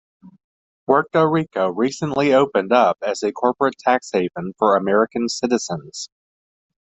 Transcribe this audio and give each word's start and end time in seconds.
Puerto 0.87 1.29
Rico 1.29 1.69
recently 1.69 2.33
opened 2.33 2.73
up 2.73 2.97
as 3.03 3.21
a 3.21 3.31
corporate 3.31 3.75
tax 3.77 4.09
haven 4.11 4.51
for 4.57 4.75
American 4.75 5.29
citizens. 5.29 6.09